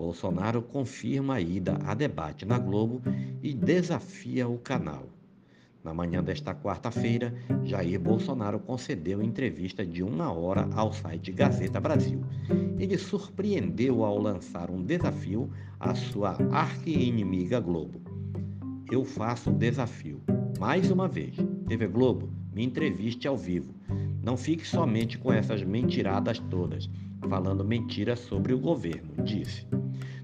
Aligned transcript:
Bolsonaro 0.00 0.62
confirma 0.62 1.34
a 1.34 1.40
ida 1.42 1.78
a 1.84 1.92
debate 1.92 2.46
na 2.46 2.58
Globo 2.58 3.02
e 3.42 3.52
desafia 3.52 4.48
o 4.48 4.56
canal. 4.56 5.10
Na 5.84 5.92
manhã 5.92 6.24
desta 6.24 6.54
quarta-feira, 6.54 7.34
Jair 7.64 8.00
Bolsonaro 8.00 8.58
concedeu 8.58 9.22
entrevista 9.22 9.84
de 9.84 10.02
uma 10.02 10.32
hora 10.32 10.66
ao 10.72 10.90
site 10.90 11.30
Gazeta 11.30 11.78
Brasil. 11.78 12.24
Ele 12.78 12.96
surpreendeu 12.96 14.02
ao 14.02 14.16
lançar 14.16 14.70
um 14.70 14.82
desafio 14.82 15.50
à 15.78 15.94
sua 15.94 16.30
arqui-inimiga 16.50 17.60
Globo. 17.60 18.00
Eu 18.90 19.04
faço 19.04 19.50
o 19.50 19.54
desafio. 19.54 20.22
Mais 20.58 20.90
uma 20.90 21.08
vez, 21.08 21.36
TV 21.68 21.86
Globo, 21.86 22.30
me 22.54 22.64
entreviste 22.64 23.28
ao 23.28 23.36
vivo. 23.36 23.74
Não 24.22 24.38
fique 24.38 24.66
somente 24.66 25.18
com 25.18 25.30
essas 25.30 25.62
mentiradas 25.62 26.38
todas 26.38 26.88
falando 27.28 27.64
mentiras 27.64 28.20
sobre 28.20 28.52
o 28.52 28.58
governo, 28.58 29.22
disse. 29.24 29.66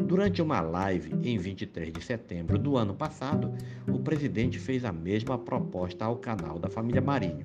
Durante 0.00 0.42
uma 0.42 0.60
live 0.60 1.14
em 1.22 1.38
23 1.38 1.92
de 1.92 2.02
setembro 2.02 2.58
do 2.58 2.76
ano 2.76 2.94
passado, 2.94 3.52
o 3.86 3.98
presidente 4.00 4.58
fez 4.58 4.84
a 4.84 4.92
mesma 4.92 5.38
proposta 5.38 6.04
ao 6.04 6.16
canal 6.16 6.58
da 6.58 6.68
família 6.68 7.00
Marinho. 7.00 7.44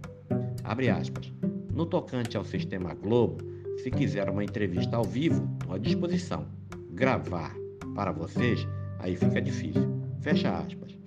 Aspas. 0.63 1.31
No 1.71 1.85
tocante 1.85 2.37
ao 2.37 2.43
sistema 2.43 2.93
Globo, 2.93 3.37
se 3.77 3.91
quiser 3.91 4.29
uma 4.29 4.43
entrevista 4.43 4.97
ao 4.97 5.03
vivo, 5.03 5.47
estou 5.59 5.75
à 5.75 5.77
disposição. 5.77 6.47
Gravar 6.91 7.55
para 7.93 8.11
vocês, 8.11 8.67
aí 8.99 9.15
fica 9.15 9.41
difícil. 9.41 10.01
Fecha 10.21 10.57
aspas. 10.57 10.97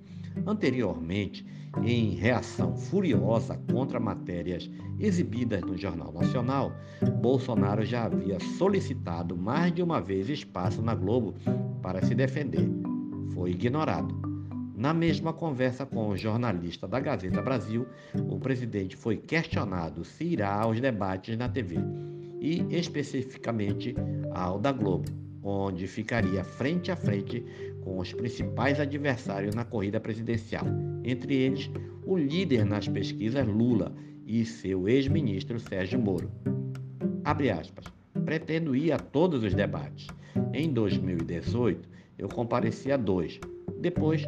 Anteriormente, 0.46 1.44
em 1.84 2.10
reação 2.14 2.76
furiosa 2.76 3.58
contra 3.70 4.00
matérias 4.00 4.70
exibidas 4.98 5.62
no 5.62 5.76
Jornal 5.76 6.12
Nacional, 6.12 6.72
Bolsonaro 7.20 7.84
já 7.84 8.04
havia 8.04 8.38
solicitado 8.58 9.36
mais 9.36 9.72
de 9.72 9.82
uma 9.82 10.00
vez 10.00 10.28
espaço 10.28 10.82
na 10.82 10.94
Globo 10.94 11.34
para 11.82 12.04
se 12.04 12.14
defender. 12.14 12.68
Foi 13.34 13.50
ignorado. 13.50 14.14
Na 14.76 14.94
mesma 14.94 15.32
conversa 15.32 15.84
com 15.84 16.08
o 16.08 16.16
jornalista 16.16 16.86
da 16.86 17.00
Gazeta 17.00 17.42
Brasil, 17.42 17.86
o 18.28 18.38
presidente 18.38 18.96
foi 18.96 19.16
questionado 19.16 20.04
se 20.04 20.24
irá 20.24 20.54
aos 20.60 20.80
debates 20.80 21.36
na 21.36 21.48
TV 21.48 21.76
e 22.40 22.64
especificamente 22.70 23.94
ao 24.32 24.58
da 24.58 24.70
Globo, 24.70 25.10
onde 25.42 25.86
ficaria 25.86 26.44
frente 26.44 26.90
a 26.90 26.96
frente 26.96 27.44
com 27.82 27.98
os 27.98 28.12
principais 28.12 28.80
adversários 28.80 29.54
na 29.54 29.64
corrida 29.64 30.00
presidencial, 30.00 30.66
entre 31.04 31.34
eles 31.34 31.70
o 32.04 32.16
líder 32.16 32.64
nas 32.64 32.88
pesquisas 32.88 33.46
Lula 33.46 33.94
e 34.26 34.44
seu 34.44 34.88
ex-ministro 34.88 35.58
Sérgio 35.58 35.98
Moro. 35.98 36.30
Abre 37.24 37.50
aspas. 37.50 37.84
Pretendo 38.24 38.74
ir 38.74 38.92
a 38.92 38.98
todos 38.98 39.42
os 39.42 39.54
debates. 39.54 40.06
Em 40.52 40.70
2018, 40.72 41.88
eu 42.18 42.28
compareci 42.28 42.90
a 42.90 42.96
dois. 42.96 43.38
Depois, 43.80 44.26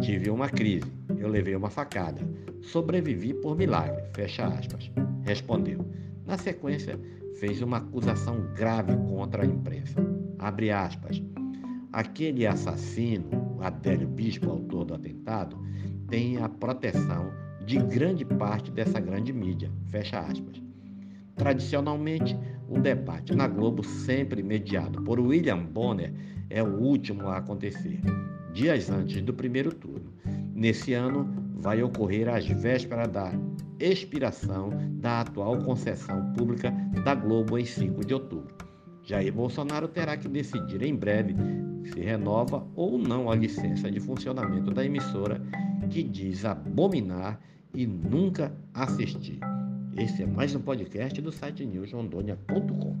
tive 0.00 0.30
uma 0.30 0.48
crise. 0.48 0.90
Eu 1.18 1.28
levei 1.28 1.54
uma 1.54 1.70
facada. 1.70 2.20
Sobrevivi 2.60 3.34
por 3.34 3.56
milagre. 3.56 4.02
Fecha 4.14 4.46
aspas. 4.46 4.90
Respondeu. 5.22 5.84
Na 6.24 6.38
sequência, 6.38 6.98
fez 7.38 7.62
uma 7.62 7.78
acusação 7.78 8.52
grave 8.54 8.96
contra 9.08 9.42
a 9.42 9.46
imprensa. 9.46 10.15
Abre 10.38 10.70
aspas. 10.70 11.22
Aquele 11.92 12.46
assassino, 12.46 13.58
Adélio 13.60 14.08
Bispo, 14.08 14.50
autor 14.50 14.84
do 14.84 14.94
atentado, 14.94 15.56
tem 16.08 16.36
a 16.38 16.48
proteção 16.48 17.32
de 17.64 17.78
grande 17.78 18.24
parte 18.24 18.70
dessa 18.70 19.00
grande 19.00 19.32
mídia. 19.32 19.70
Fecha 19.86 20.20
aspas. 20.20 20.62
Tradicionalmente, 21.36 22.36
o 22.68 22.78
debate 22.78 23.34
na 23.34 23.46
Globo, 23.46 23.84
sempre 23.84 24.42
mediado 24.42 25.02
por 25.02 25.20
William 25.20 25.64
Bonner, 25.64 26.12
é 26.48 26.62
o 26.62 26.78
último 26.80 27.28
a 27.28 27.38
acontecer, 27.38 28.00
dias 28.52 28.90
antes 28.90 29.20
do 29.22 29.34
primeiro 29.34 29.72
turno. 29.72 30.12
Nesse 30.54 30.92
ano, 30.94 31.28
vai 31.54 31.82
ocorrer 31.82 32.28
às 32.28 32.46
vésperas 32.46 33.08
da 33.08 33.32
expiração 33.78 34.70
da 34.92 35.20
atual 35.20 35.58
concessão 35.58 36.32
pública 36.32 36.70
da 37.04 37.14
Globo 37.14 37.58
em 37.58 37.64
5 37.64 38.04
de 38.04 38.14
outubro. 38.14 38.65
Jair 39.06 39.32
Bolsonaro 39.32 39.86
terá 39.86 40.16
que 40.16 40.28
decidir 40.28 40.82
em 40.82 40.94
breve 40.94 41.36
se 41.84 42.00
renova 42.00 42.66
ou 42.74 42.98
não 42.98 43.30
a 43.30 43.36
licença 43.36 43.88
de 43.88 44.00
funcionamento 44.00 44.72
da 44.72 44.84
emissora 44.84 45.40
que 45.88 46.02
diz 46.02 46.44
abominar 46.44 47.40
e 47.72 47.86
nunca 47.86 48.52
assistir. 48.74 49.38
Esse 49.96 50.24
é 50.24 50.26
mais 50.26 50.56
um 50.56 50.60
podcast 50.60 51.22
do 51.22 51.30
site 51.30 51.64
newsrondônia.com. 51.64 52.96